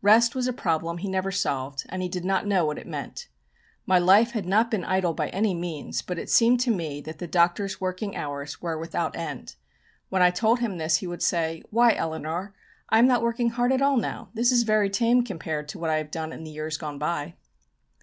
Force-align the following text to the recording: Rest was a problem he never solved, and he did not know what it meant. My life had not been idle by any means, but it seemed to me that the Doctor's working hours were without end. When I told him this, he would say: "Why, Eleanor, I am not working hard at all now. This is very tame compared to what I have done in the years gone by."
Rest 0.00 0.34
was 0.34 0.46
a 0.46 0.52
problem 0.54 0.96
he 0.96 1.10
never 1.10 1.30
solved, 1.30 1.84
and 1.90 2.00
he 2.00 2.08
did 2.08 2.24
not 2.24 2.46
know 2.46 2.64
what 2.64 2.78
it 2.78 2.86
meant. 2.86 3.28
My 3.84 3.98
life 3.98 4.30
had 4.30 4.46
not 4.46 4.70
been 4.70 4.82
idle 4.82 5.12
by 5.12 5.28
any 5.28 5.52
means, 5.52 6.00
but 6.00 6.18
it 6.18 6.30
seemed 6.30 6.60
to 6.60 6.70
me 6.70 7.02
that 7.02 7.18
the 7.18 7.26
Doctor's 7.26 7.82
working 7.82 8.16
hours 8.16 8.62
were 8.62 8.78
without 8.78 9.14
end. 9.14 9.56
When 10.08 10.22
I 10.22 10.30
told 10.30 10.60
him 10.60 10.78
this, 10.78 10.96
he 10.96 11.06
would 11.06 11.22
say: 11.22 11.62
"Why, 11.68 11.92
Eleanor, 11.92 12.54
I 12.88 12.98
am 12.98 13.06
not 13.06 13.20
working 13.20 13.50
hard 13.50 13.74
at 13.74 13.82
all 13.82 13.98
now. 13.98 14.30
This 14.32 14.50
is 14.50 14.62
very 14.62 14.88
tame 14.88 15.22
compared 15.22 15.68
to 15.68 15.78
what 15.78 15.90
I 15.90 15.98
have 15.98 16.10
done 16.10 16.32
in 16.32 16.44
the 16.44 16.50
years 16.50 16.78
gone 16.78 16.98
by." 16.98 17.34